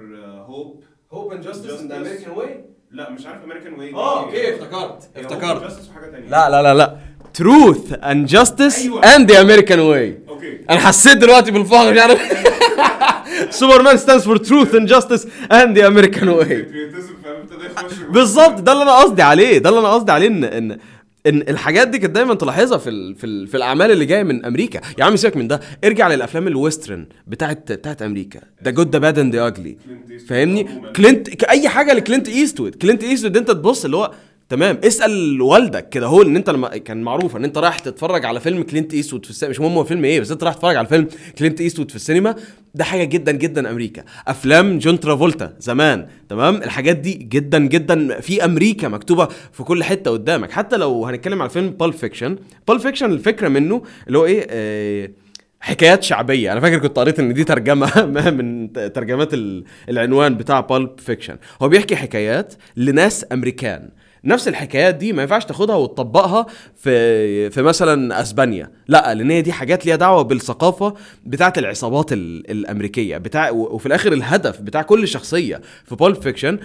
[0.48, 4.54] hope hope and justice in the American واي لا مش عارف American way آه okay
[4.56, 5.62] افتكرت افتكرت.
[5.63, 6.98] justice وحاجة ثانية لا لا لا لا.
[7.34, 8.86] truth and justice.
[8.86, 12.22] and the American way okay أنا حسيت دلوقتي بالفخر مش عارف
[13.50, 16.67] سوبرمان stands for truth and justice and the American way
[18.10, 20.78] بالظبط ده اللي أنا قصدي عليه ده اللي أنا قصدي عليه إن إن
[21.28, 24.46] إن الحاجات دي كانت دايما تلاحظها في ال في, ال في الأعمال اللي جاية من
[24.46, 24.82] أمريكا.
[25.00, 28.40] يا عم سيبك من ده ارجع للأفلام ال western بتاعت بتاعت أمريكا.
[28.63, 29.78] The Good the Bad and the Ugly
[30.28, 30.68] فاهمني.
[30.96, 34.12] كلينت أي حاجة لكلينت ايستوود كلينت ايستوود أنت تبص اللي هو
[34.50, 34.80] تمام.
[34.84, 38.64] اسأل والدك كده هو ان انت لما كان معروف ان انت رايح تتفرج على فيلم
[38.64, 39.50] كلينت إيستوود في السينما.
[39.52, 41.08] مش مهم هو فيلم إيه بس انت رايح تتفرج على فيلم
[41.40, 42.36] كلينت إيستوود في السينما.
[42.76, 44.04] ده حاجة جدا جدا أمريكا.
[44.28, 50.12] أفلام جون ترافولتا زمان تمام؟ الحاجات دي جدا جدا في أمريكا مكتوبة في كل حتة
[50.12, 50.52] قدامك.
[50.52, 52.36] حتى لو هنتكلم على فيلم Pulp Fiction
[52.67, 55.10] Pulp Fiction الفكرة منه اللي هو إيه آه
[55.60, 56.52] حكايات شعبية.
[56.52, 61.70] أنا فاكر كنت قريت إن دي ترجمة من ترجمات ال- العنوان بتاع Pulp Fiction هو
[61.70, 63.90] بيحكي حكايات لناس أمريكان.
[64.28, 68.72] نفس الحكايات دي ما ينفعش تاخدها وتطبقها في في مثلا أسبانيا.
[68.88, 70.94] لا لأن هي دي حاجات ليها دعوة بالثقافة
[71.26, 73.18] بتاعه العصابات ال- الأمريكية.
[73.18, 76.60] بتاع وفي الآخر الهدف بتاع كل شخصية في Pulp Fiction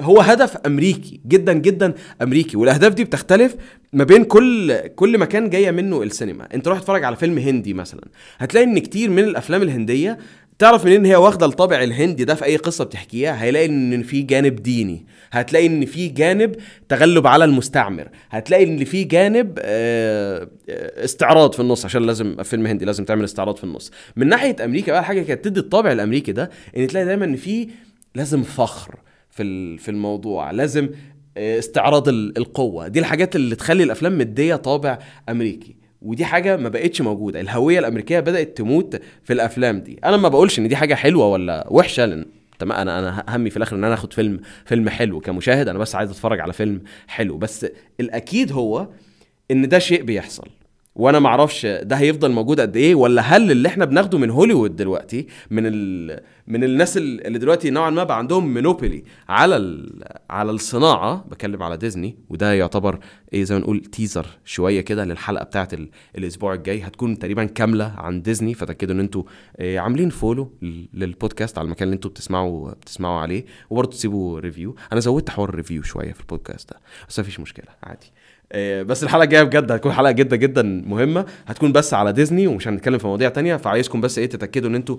[0.00, 2.56] هو هدف أمريكي جدا جدا أمريكي.
[2.56, 3.56] والأهداف دي بتختلف
[3.92, 6.48] ما بين كل كل مكان جاية منه السينما.
[6.54, 8.00] أنت روح تتفرج على فيلم هندي مثلا
[8.38, 10.18] هتلاقي إن كتير من الأفلام الهندية
[10.60, 14.56] تعرف منين هي واخدة الطابع الهندي ده في أي قصة بتحكيها؟ هيلاقي إن في جانب
[14.62, 15.06] ديني.
[15.30, 16.54] هتلاقي إن في جانب
[16.88, 18.08] تغلب على المستعمر.
[18.30, 23.24] هتلاقي إن في جانب آه، آه، استعراض في النص عشان لازم فيلم هندي لازم تعمل
[23.24, 23.90] استعراض في النص.
[24.16, 27.68] من ناحية أمريكا بقى حاجة كانت تدي الطابع الأمريكي ده إن تلاقي دايما إن في
[28.14, 28.94] لازم فخر
[29.30, 30.50] في في الموضوع.
[30.50, 30.88] لازم
[31.36, 32.88] آه، استعراض ال- القوة.
[32.88, 35.79] دي الحاجات اللي تخلي الأفلام مدية طابع أمريكي.
[36.02, 37.40] ودي حاجة ما بقتش موجودة.
[37.40, 39.98] الهوية الأمريكية بدأت تموت في الأفلام دي.
[40.04, 42.26] أنا ما بقولش إن دي حاجة حلوة ولا وحشة لأن
[42.58, 45.68] تمام أنا أنا همي في الآخر إن أنا آخد فيلم فيلم حلو كمشاهد.
[45.68, 47.36] أنا بس عايز أتفرج على فيلم حلو.
[47.38, 47.66] بس
[48.00, 48.88] الأكيد هو
[49.50, 50.48] إن ده شيء بيحصل.
[50.94, 54.76] وأنا ما أعرفش ده هيفضل موجود قد إيه ولا هل اللي إحنا بناخده من هوليوود
[54.76, 56.20] دلوقتي من ال...
[56.46, 60.02] من الناس ال- اللي دلوقتي نوعا ما بقى عندهم monopoly على ال...
[60.30, 62.98] على الصناعة بكلم على ديزني وده يعتبر
[63.32, 65.88] إيه زي ما نقول teaser شوية كده للحلقة بتاعت ال...
[66.18, 69.22] الأسبوع الجاي هتكون تقريبا كاملة عن ديزني فتأكدوا إن أنتوا
[69.56, 74.76] آه، عاملين follow لل- للبودكاست على المكان اللي أنتوا بتسمعوا بتسمعوا عليه وبرضه تسيبوا review
[74.92, 78.12] أنا زودت حوار ال review شوية في البودكاست ده بس مفيش مشكلة عادي.
[78.82, 81.26] بس الحلقة الجاية بجد هتكون حلقة جدا جدا مهمة.
[81.46, 83.56] هتكون بس على ديزني ومش هنتكلم في مواضيع تانية.
[83.56, 84.96] فعايزكم بس إيه تتأكدوا ان أنتوا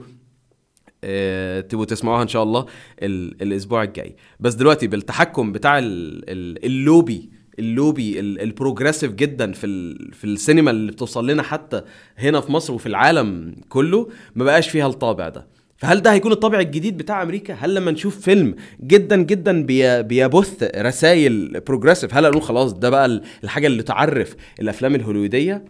[1.03, 2.65] آه، تبقوا تسمعوها إن شاء الله
[3.01, 4.15] ال- الأسبوع الجاي.
[4.39, 10.23] بس دلوقتي بالتحكم بتاع ال- ال- اللوبي اللوبي ال- ال progressive جدا في ال- في
[10.23, 11.81] السينما اللي بتوصل لنا حتى
[12.17, 15.47] هنا في مصر وفي العالم كله ما بقاش فيها الطابع ده.
[15.81, 20.63] فهل ده هيكون الطابع الجديد بتاع أمريكا؟ هل لما نشوف فيلم جدا جدا بي- بيبث
[20.77, 25.65] رسائل progressive هل نقول خلاص ده بقى ال- الحاجة اللي تعرف الأفلام الهوليودية؟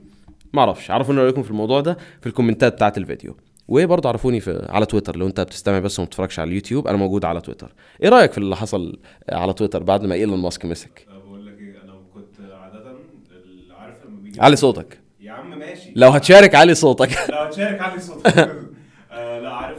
[0.53, 0.91] ما أعرفش.
[0.91, 3.37] عرفونا رأيكم في الموضوع ده في ال commentات بتاعت الفيديو.
[3.67, 7.25] وبرضه عرفوني في على تويتر لو انت بتستمع بس وما بتتفرجش على اليوتيوب أنا موجود
[7.25, 7.73] على تويتر.
[8.03, 11.83] إيه رأيك في اللي حصل على تويتر بعد ما إيلون ماسك مسك؟ بقول لك إيه
[11.83, 12.95] أنا كنت عادة
[13.77, 14.99] عارف لما بيجي علي صوتك.
[15.21, 15.91] يا عم ماشي.
[15.95, 17.09] لو هتشارك علي صوتك.
[17.29, 18.37] لو هتشارك علي صوتك.
[19.11, 19.77] آه لا عارف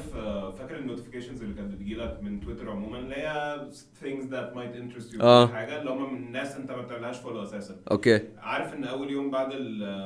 [1.12, 3.60] ال notifications اللي كانت بتجي لك من تويتر عموما اللي هي
[4.02, 5.46] things that might interest you آه.
[5.46, 7.76] حاجة اللي هم من الناس انت ما بتعملهاش follow أساسا.
[7.90, 8.20] okay.
[8.38, 9.48] عارف إن أول يوم بعد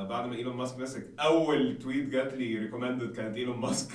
[0.09, 3.91] بعد ما إيلون ماسك مسك أول tweet جات لي recommended كانت إيلون ماسك.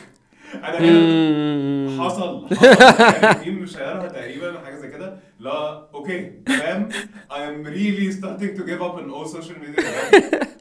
[0.55, 2.05] أنا هنا.
[2.05, 2.67] حصل حصل.
[3.23, 6.89] يعني مين مشيرها تقريبا حاجة زي كده لا okay فاهم؟
[7.31, 9.85] I am really starting to give up on all social media.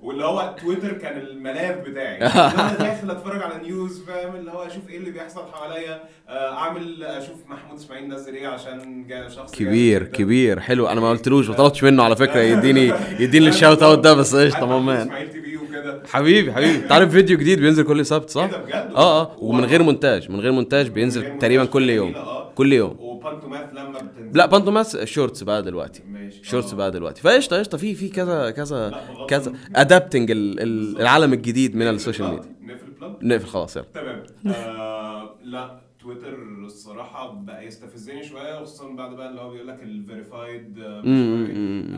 [0.04, 2.18] واللي هو تويتر كان الملاذ بتاعي.
[2.26, 6.00] أنا داخل أتفرج على news فاهم؟ اللي هو أشوف إيه اللي بيحصل حواليا
[6.30, 10.04] آه، أعمل أشوف محمود إسماعيل نزل إيه عشان شخص كبير.
[10.04, 10.88] كبير حلو.
[10.88, 14.36] أنا ما قلتلوش ما طلبتش منه على فكرة يديني يديني ال shout out ده بس
[14.36, 16.76] قشطة man اسماعيل TV وكده حبيبي حبيبي.
[16.76, 19.36] انت عارف فيديو جديد بينزل كل سبت صح؟ إيه ده بجد؟ آه آه.
[19.40, 22.52] ومن غير مونتاج من غير مونتاج بينزل تقريبا كل يوم آه.
[22.56, 22.96] كل يوم.
[23.00, 24.38] وبانتوماث لما بتنزل.
[24.38, 26.04] لا بانتوماس shorts بقى دلوقتي.
[26.08, 26.44] ماشي.
[26.44, 26.78] shorts آه.
[26.78, 27.22] بقى دلوقتي.
[27.22, 27.78] فقشطة قشطة.
[27.78, 28.94] في في كذا كذا
[29.28, 29.54] كذا.
[29.76, 32.56] adapting العالم الجديد من ال social media.
[32.64, 33.86] نقفل نقفل خلاص يلا.
[33.94, 34.24] تمام.
[34.56, 36.36] آه لا تويتر
[36.66, 40.80] الصراحة بقى يستفزني شوية خصوصا بعد بقى اللي هو بيقول لك ال verified.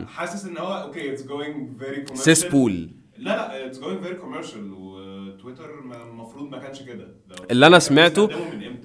[0.06, 2.90] حاسس إن هو okay it's going very cesspool.
[3.24, 5.70] لا لا it's going very commercial وتويتر
[6.10, 7.04] المفروض ما كانش كده.
[7.28, 8.28] ده اللي أنا سمعته-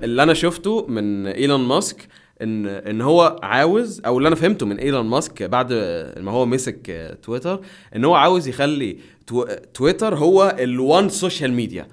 [0.04, 2.08] اللي أنا شفته من إيلون ماسك
[2.42, 5.74] ان إن هو عاوز أو اللي أنا فهمته من إيلون ماسك بعد
[6.18, 7.60] ما هو مسك تويتر
[7.96, 8.98] إن هو عاوز يخلي
[9.28, 11.88] تو- تويتر هو ال one social media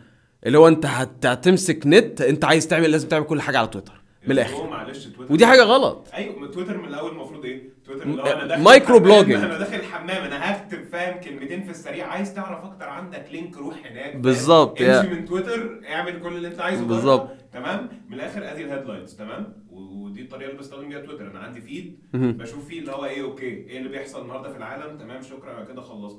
[0.46, 3.92] اللي هو أنت هت- هتمسك نت أنت عايز تعمل لازم تعمل كل حاجة على تويتر
[3.92, 4.66] من هو الآخر.
[4.70, 6.08] معلش تويتر ودي حاجة غلط.
[6.14, 9.44] أيوه تويتر من الأول المفروض إيه؟ تويتر أنا micro blogging.
[9.44, 13.86] أنا داخل الحمام أنا هكتب فاهم كلمتين في السريع عايز تعرف أكتر عندك link روح
[13.86, 14.82] هناك؟ بالظبط،.
[14.82, 17.30] امشي من تويتر اعمل كل اللي أنت عايزه بالظبط.
[17.52, 21.60] تمام من الآخر ادي ال headlines تمام ودي الطريقة اللي بستخدم بيها تويتر أنا عندي
[21.60, 21.98] feed.
[22.12, 25.64] بشوف فيه اللي هو إيه okay إيه اللي بيحصل النهارده في العالم تمام شكرا أنا
[25.64, 26.18] كده خلصت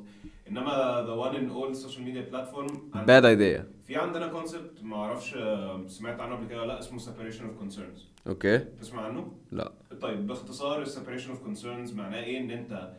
[0.52, 2.68] إنما the one in all social media platform
[3.08, 7.00] bad idea في عندنا concept ما أعرفش آه، سمعت عنه قبل كده ولا لأ اسمه
[7.00, 8.02] separation of concerns.
[8.28, 8.58] okay.
[8.58, 9.72] تسمع عنه؟ لا.
[10.02, 12.92] طيب باختصار ال separation of concerns معناه إيه؟ إن أنت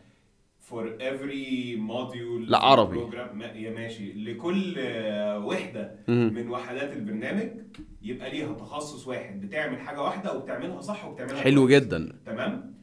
[0.69, 2.95] for every module لا، عربي.
[2.95, 5.95] ال program ما يا ماشي لكل آه، وحدة.
[6.07, 7.49] من وحدات البرنامج
[8.01, 9.41] يبقى ليها تخصص واحد.
[9.41, 11.83] بتعمل حاجة واحدة وبتعملها صح وبتعملها حلو كويس.
[11.83, 12.15] جدا.
[12.25, 12.79] تمام؟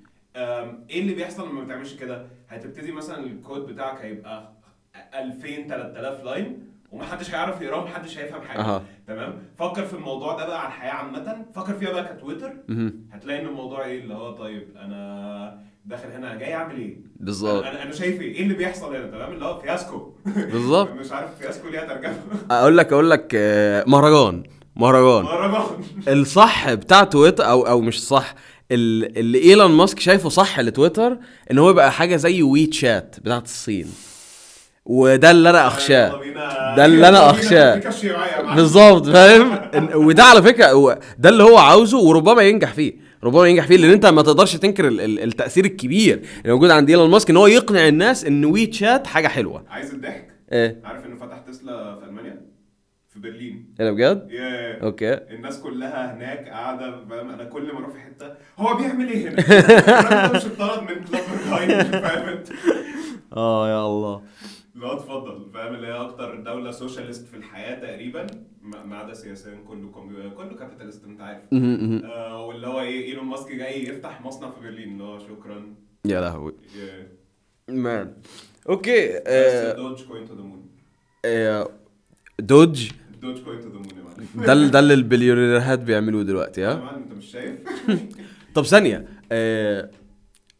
[0.91, 4.53] إيه اللي بيحصل لما ما بتعملش كده؟ هتبتدي مثلا الكود بتاعك هيبقى
[5.15, 6.59] 2000 3000 line
[6.93, 8.61] ومحدش هيعرف يقراه ومحدش هيفهم حاجة.
[8.61, 8.83] أها.
[9.07, 11.45] تمام؟ فكر في الموضوع ده بقى على الحياة عامة.
[11.55, 12.53] فكر فيها بقى كتويتر.
[13.13, 17.65] هتلاقي إن الموضوع إيه؟ اللي هو طيب أنا داخل هنا جاي أعمل إيه؟ بالظبط.
[17.65, 20.13] أنا أنا شايف إيه؟ إيه اللي بيحصل هنا؟ تمام؟ اللي هو fiasco.
[20.27, 20.91] بالظبط.
[21.01, 22.17] مش عارف fiasco ليها ترجمة.
[22.51, 24.43] أقول لك أقول لك آه، مهرجان.
[24.77, 25.25] مهرجان.
[25.25, 25.65] مهرجان.
[26.09, 28.35] الصح بتاع تويتر أو أو مش صح
[28.73, 31.19] ال- اللي إيلون ماسك شايفه صح لتويتر
[31.51, 33.87] إن هو يبقى حاجة زي WeChat بتاعت الصين.
[34.87, 36.19] وده اللي أنا أخشاه.
[36.21, 37.07] بينا- ده اللي
[38.05, 38.57] يا معلم.
[38.57, 39.59] بالظبط فاهم؟
[39.95, 43.07] وده على فكرة هو ده اللي هو عاوزه وربما ينجح فيه.
[43.25, 46.91] ربما ينجح فيه لأن أنت ما تقدرش تنكر ال- ال- التأثير الكبير اللي موجود عند
[46.91, 49.65] ايلون ماسك إن هو يقنع الناس إن WeChat حاجة حلوة.
[49.71, 52.41] عايز الضحك؟ إيه؟ عارف إنه فتح تسلا في ألمانيا؟
[53.13, 53.75] في برلين.
[53.81, 55.13] إيه ده بجد؟ ياه okay.
[55.15, 59.37] الناس كلها هناك قاعدة فاهم؟ أنا كل ما أروح في حتة هو بيعمل إيه هنا؟
[60.37, 61.23] مش اتطرد من club
[62.03, 62.39] فاهم؟
[63.37, 64.23] آه يا الله.
[64.77, 65.51] لا اتفضل.
[65.55, 68.27] فاهم اللي هي أكتر دولة socialist في الحياة تقريبا؟
[68.63, 70.31] ما عدا سياسيا كله كومبي...
[70.31, 71.43] كله capitalist أنت عارف.
[71.53, 75.75] آه واللي هو إيه إيلون ماسك جاي يفتح مصنع في برلين اللي هو شكرا.
[76.05, 76.55] يا لهوي.
[77.69, 78.13] man
[78.69, 79.09] okay
[79.77, 80.67] Dogecoin to the moon
[82.39, 82.91] Doge
[83.23, 83.87] Dogecoin to the moon
[84.47, 87.55] ده ده اللي البليونيرات بيعملوه دلوقتي ها؟ أنت مش شايف؟
[88.55, 89.91] طب ثانية آه،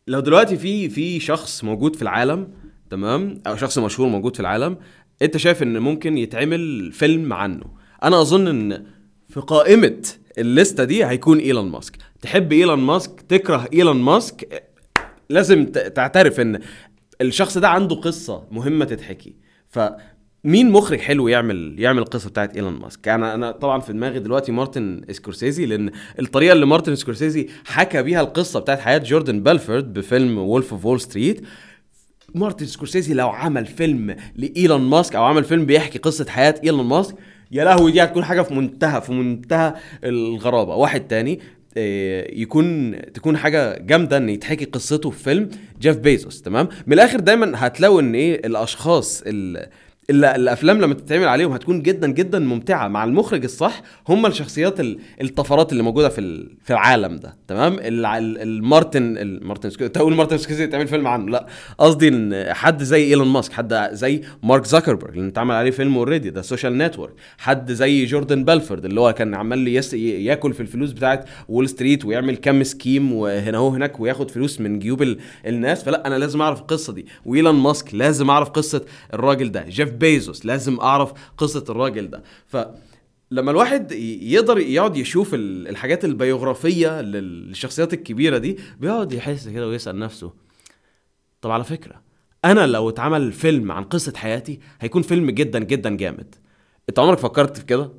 [0.07, 2.49] لو دلوقتي في في شخص موجود في العالم
[2.91, 4.77] تمام؟ أو شخص مشهور موجود في العالم.
[5.23, 7.65] أنت شايف إن ممكن يتعمل فيلم عنه.
[8.03, 8.87] أنا أظن إن
[9.29, 10.03] في قائمة
[10.39, 11.97] الليستة دي هيكون إيلون ماسك.
[12.21, 14.63] تحب إيلون ماسك؟ تكره إيلون ماسك؟
[15.31, 16.61] لازم تعترف إن
[17.21, 19.37] الشخص ده عنده قصة مهمة تتحكي.
[19.69, 24.53] فمين مخرج حلو يعمل يعمل القصة بتاعت إيلون ماسك؟ أنا أنا طبعا في دماغي دلوقتي
[24.53, 30.39] مارتن سكورسيزي لأن الطريقة اللي مارتن سكورسيزي حكى بيها القصة بتاعت حياة جوردن بيلفورد بفيلم
[30.39, 31.47] Wolf of Wall Street
[32.35, 37.15] مارتن سكورسيزي لو عمل فيلم لإيلون ماسك أو عمل فيلم بيحكي قصة حياة إيلون ماسك
[37.53, 40.75] يا لهوي دي هتكون حاجة في منتهى في منتهى الغرابة.
[40.75, 41.41] واحد تاني
[41.79, 45.49] آه، يكون تكون حاجة جامدة إن يتحكي قصته في فيلم
[45.81, 49.67] جيف بيزوس تمام؟ من الآخر دايما هتلاقوا إن إيه الأشخاص ال-
[50.11, 52.89] اللي الأفلام لما تتعمل عليهم هتكون جدا جدا ممتعة.
[52.89, 57.37] مع المخرج الصح هم الشخصيات ال- الطفرات اللي موجودة في في العالم ده.
[57.49, 61.47] تمام؟ المارتن المارتن سكو- تقول مارتن سكوسيزي تعمل فيلم عنه؟ لا.
[61.79, 66.31] قصدي إن حد زي إيلون ماسك حد زي مارك زكربرج اللي اتعمل عليه فيلم already
[66.31, 70.61] The Social Network حد زي جوردن بيلفورد اللي هو كان عمال يس ي- ياكل في
[70.61, 75.19] الفلوس بتاعت وول ستريت ويعمل كام scheme وهنا هو هناك وياخد فلوس من جيوب ال-
[75.47, 75.85] الناس.
[75.85, 77.07] فلا أنا لازم أعرف القصة دي.
[77.25, 78.83] وإيلون ماسك لازم أعرف قصة
[79.15, 79.65] الراجل ده.
[79.69, 82.23] جيف بيزوس لازم أعرف قصة الراجل ده.
[82.47, 82.57] ف
[83.31, 89.69] لما الواحد يقدر يقعد يشوف ال- الحاجات البيوغرافية لل- للشخصيات الكبيرة دي بيقعد يحس كده
[89.69, 90.33] ويسأل نفسه
[91.41, 92.01] طب على فكرة
[92.45, 96.35] أنا لو اتعمل فيلم عن قصة حياتي هيكون فيلم جدا جدا جامد.
[96.89, 97.91] أنت عمرك فكرت في كده؟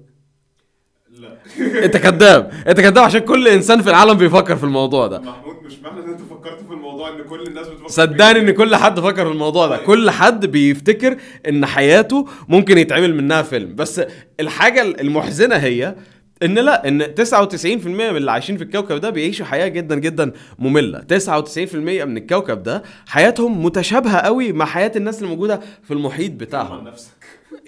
[1.19, 1.37] لا.
[1.85, 5.21] أنت كذاب أنت كذاب عشان كل إنسان في العالم بيفكر في الموضوع ده.
[5.67, 8.39] مش معنى إن انت فكرت في الموضوع إن كل الناس بتفكر صدقني.
[8.39, 9.77] إن كل حد فكر في الموضوع ده.
[9.77, 11.17] كل حد بيفتكر
[11.49, 13.75] إن حياته ممكن يتعمل منها فيلم.
[13.75, 14.01] بس
[14.39, 15.95] الحاجة المحزنة هي
[16.43, 20.99] إن لا إن 99% من اللي عايشين في الكوكب ده بيعيشوا حياة جدا جدا مملة.
[20.99, 21.75] 99%
[22.05, 26.91] من الكوكب ده حياتهم متشابهة قوي مع حياة الناس اللي موجوده في المحيط بتاعهم.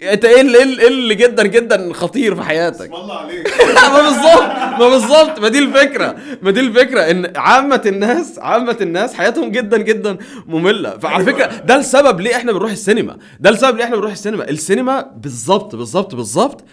[0.04, 3.48] انت إيه اللي, إيه اللي جدا جدا خطير في حياتك؟ الله عليك.
[3.94, 5.40] ما بالظبط ما بالظبط.
[5.40, 7.02] ما دي الفكرة ما دي الفكرة.
[7.02, 10.98] إن عامة الناس عامة الناس حياتهم جدا جدا مملة.
[10.98, 11.32] فعلى أيوة.
[11.32, 13.18] فكرة ده السبب ليه إحنا بنروح السينما.
[13.40, 14.50] ده السبب ليه إحنا بنروح السينما.
[14.50, 16.64] السينما بالظبط بالظبط بالظبط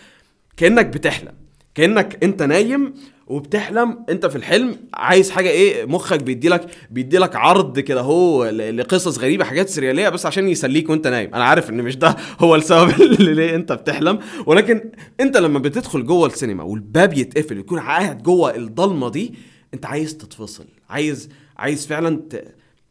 [0.56, 1.32] كأنك بتحلم.
[1.74, 2.94] كأنك أنت نايم
[3.26, 9.44] وبتحلم انت في الحلم عايز حاجة إيه مخك بيديلك بيديلك عرض كده هو لقصص غريبة
[9.44, 11.34] حاجات سريالية بس عشان يسليك وانت نايم.
[11.34, 14.18] أنا عارف إن مش ده هو السبب اللي ليه انت بتحلم.
[14.46, 19.34] ولكن انت لما بتدخل جوه السينما والباب يتقفل يكون قاعد جوه الضلمة دي
[19.74, 20.66] انت عايز تتفصل.
[20.90, 22.44] عايز عايز فعلا ت...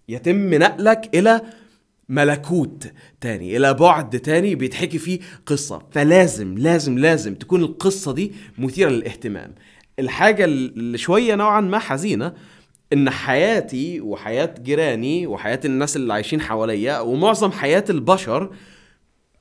[0.09, 1.41] يتم نقلك إلى
[2.09, 5.81] ملكوت تاني إلى بعد تاني بيتحكي فيه قصة.
[5.91, 9.55] فلازم لازم لازم تكون القصة دي مثيرة للاهتمام.
[9.99, 12.33] الحاجة اللي شوية نوعا ما حزينة
[12.93, 18.49] إن حياتي وحياة جيراني وحياة الناس اللي عايشين حواليا ومعظم حياة البشر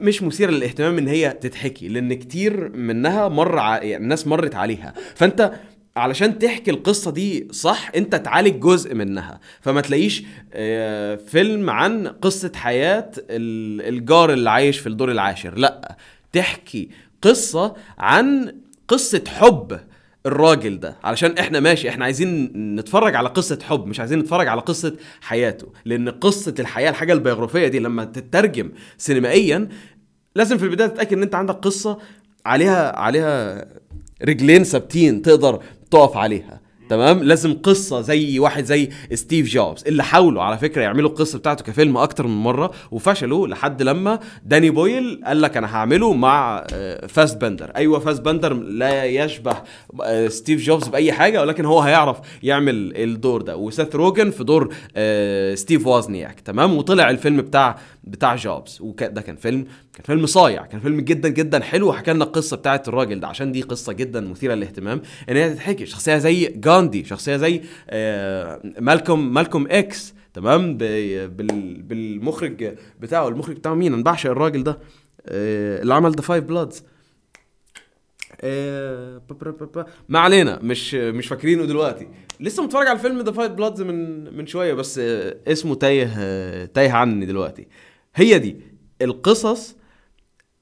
[0.01, 3.77] مش مثيرة للاهتمام إن هي تتحكي لأن كتير منها مر ع...
[3.83, 4.95] يعني الناس مرت عليها.
[5.15, 5.53] فأنت
[5.97, 9.41] علشان تحكي القصة دي صح أنت تعالج جزء منها.
[9.61, 15.97] فما تلاقيش آه، فيلم عن قصة حياة ال- الجار اللي عايش في الدور العاشر لأ
[16.33, 16.89] تحكي
[17.23, 18.55] قصة عن
[18.89, 19.81] قصة حب.
[20.27, 24.61] الراجل ده علشان إحنا ماشي إحنا عايزين نتفرج على قصة حب مش عايزين نتفرج على
[24.61, 25.67] قصة حياته.
[25.85, 29.69] لأن قصة الحياة الحاجة البيوغرافية دي لما تترجم سينمائيا
[30.35, 31.99] لازم في البداية تتأكد إن أنت عندك قصة
[32.47, 33.65] عليها عليها
[34.23, 36.61] رجلين ثابتين تقدر تقف عليها.
[36.95, 41.65] تمام؟ لازم قصة زي واحد زي ستيف جوبز اللي حاولوا على فكرة يعملوا القصة بتاعته
[41.65, 47.07] كفيلم أكتر من مرة وفشلوا لحد لما داني بويل قال لك أنا هعمله مع آه،
[47.07, 47.71] فاسبندر.
[47.77, 49.57] أيوة فاسبندر لا يشبه
[50.05, 53.57] آه، ستيف جوبز بأي حاجة ولكن هو هيعرف يعمل الدور ده.
[53.57, 58.79] وسيث روجن في دور آه، ستيف وازنياك تمام؟ وطلع الفيلم بتاع بتاع جوبز.
[58.81, 61.89] وده كان فيلم كان فيلم صايع كان فيلم جدا جدا حلو.
[61.89, 63.29] وحكى لنا القصة بتاعت الراجل ده.
[63.29, 65.03] عشان دي قصة جدا مثيرة للاهتمام.
[65.31, 65.87] إن هي تتحكي.
[65.87, 70.15] شخصية زي جاندي شخصية زي آه، مالكوم مالكوم إكس.
[70.35, 73.29] تمام؟ بالمخرج بتاعه.
[73.29, 74.79] المخرج بتاعه مين؟ أنا بعشق الراجل ده.
[75.27, 76.85] آه، اللي عمل Da 5 Bloods.
[80.09, 80.59] ما علينا.
[80.63, 82.09] مش مش فاكرينه دلوقتي.
[82.41, 86.91] لسه متفرج على الفيلم Da 5 Bloods من من شوية بس آه، اسمه تايه تايه
[86.91, 87.67] عني دلوقتي.
[88.15, 88.57] هي دي.
[89.03, 89.77] القصص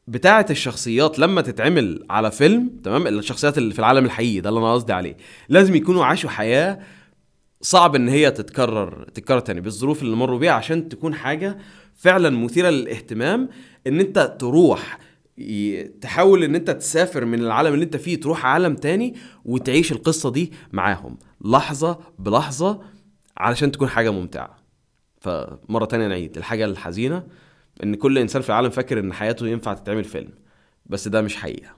[0.09, 4.73] بتاعه الشخصيات لما تتعمل على فيلم تمام؟ الشخصيات اللي في العالم الحقيقي ده اللي أنا
[4.75, 5.17] قصدي عليه.
[5.49, 6.79] لازم يكونوا عاشوا حياة
[7.61, 11.59] صعب إن هي تتكرر تتكرر تاني بالظروف اللي مروا بيها عشان تكون حاجة
[11.97, 13.49] فعلا مثيرة للاهتمام
[13.87, 14.99] إن أنت تروح
[16.01, 20.53] تحاول إن أنت تسافر من العالم اللي أنت فيه تروح عالم تاني وتعيش القصة دي
[20.73, 21.19] معاهم.
[21.45, 22.81] لحظة بلحظة
[23.37, 24.62] علشان تكون حاجة ممتعة.
[25.23, 26.37] فمرة تانية نعيد.
[26.37, 27.27] الحاجة الحزينة
[27.83, 30.31] إن كل إنسان في العالم فاكر إن حياته ينفع تتعمل فيلم
[30.87, 31.71] بس ده مش حقيقة.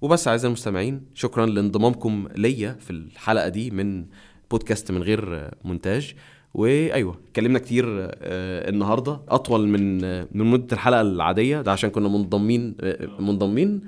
[0.00, 4.06] وبس أعزائي المستمعين شكرا لانضمامكم ليا في الحلقة دي من
[4.50, 6.14] بودكاست من غير مونتاج.
[6.54, 11.60] وأيوة اتكلمنا كتير آه، النهارده أطول من آه، من مدة الحلقة العادية.
[11.60, 13.80] ده عشان كنا منضمين آه، منضمين؟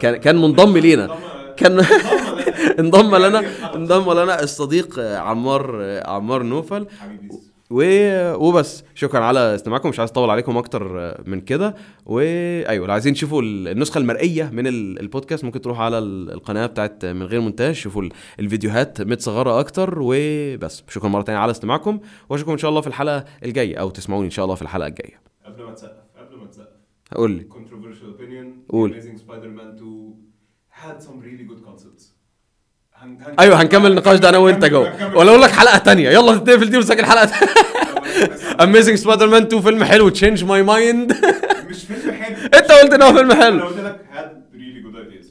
[0.00, 1.16] كان كان منضم لينا.
[1.56, 1.76] كان
[2.80, 3.42] انضم لنا
[3.74, 6.86] انضم لنا الصديق آه، عمار آه، عمار نوفل.
[7.70, 7.82] و...
[8.34, 8.84] وبس.
[8.94, 9.88] شكرا على استماعكم.
[9.88, 11.74] مش عايز أطول عليكم أكتر آه، من كده.
[12.06, 16.66] وايوه لو عايزين تشوفوا ال- النسخة المرئية من ال- البودكاست ممكن تروحوا على ال- القناة
[16.66, 19.94] بتاعت من غير مونتاج شوفوا ال- الفيديوهات متصغرة أكتر.
[20.00, 20.82] وبس.
[20.88, 22.00] شكرا مرة تانية على استماعكم.
[22.28, 25.20] وأشوفكم إن شاء الله في الحلقة الجاية أو تسمعوني إن شاء الله في الحلقة الجاية.
[25.46, 26.66] قبل ما تسقف قبل ما تسقف.
[27.12, 27.46] هقول لي.
[27.50, 28.70] Controversial opinion.
[28.72, 29.00] قول.
[29.02, 30.14] Amazing Spider-Man 2
[30.84, 32.13] had some really good concepts.
[33.04, 33.18] هن...
[33.40, 36.10] أيوه هنكمل النقاش ده أنا وأنت جوه ولا أقول لك حلقة تانية.
[36.10, 37.30] يلا تقفل دي ونسجل حلقة
[38.62, 40.08] Amazing Spider-Man 2 فيلم حلو.
[40.08, 41.12] Change my mind
[41.70, 42.36] مش فيلم حلو.
[42.54, 43.64] أنت قلت إن هو فيلم أنا حلو.
[43.66, 45.26] قلت لك had really good ideas.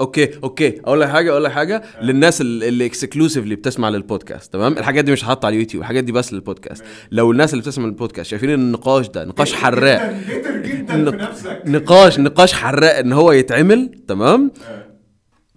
[0.00, 0.80] okay okay.
[0.84, 5.12] أقول لك حاجة أقول لك حاجة للناس ال- اللي exclusively بتسمع للبودكاست تمام؟ الحاجات دي
[5.12, 6.84] مش هتحط على اليوتيوب الحاجات دي بس للبودكاست.
[7.10, 10.12] لو الناس اللي بتسمع البودكاست شايفين إن النقاش ده نقاش حراق.
[10.64, 11.62] جدا في نفسك.
[11.66, 14.91] نقاش نقاش حراق إن هو يتعمل تمام؟ آه.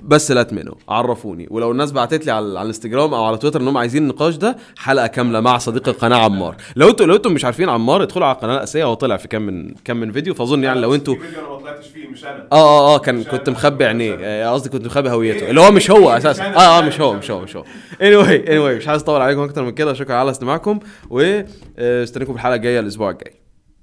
[0.06, 3.78] بس لا تمنوا عرفوني ولو الناس بعتت لي على, على الانستجرام أو على تويتر انهم
[3.78, 7.70] عايزين النقاش ده حلقة كاملة مع صديق القناة عمار لو أنتوا لو أنتوا مش عارفين
[7.70, 10.80] عمار ادخلوا على القناة الأساسية هو طلع في كام من كام من فيديو فأظن يعني
[10.80, 13.50] لو أنتوا أنا ما طلعتش فيه مش أنا آه آه آه كان كنت.
[13.50, 14.18] مخبي عينيه.
[14.22, 16.44] آه، قصدي كنت مخبي هويته إيه؟ اللي هو مش هو أساسا.
[16.44, 17.42] آه آه مش هو مش مش هو.
[17.42, 20.80] مش هو anyway anyway مش عايز أطول عليكم أكتر من كده شكرا على استماعكم
[21.10, 23.34] واستنيكم في الحلقة الجاية الأسبوع الجاي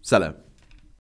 [0.03, 0.35] سلام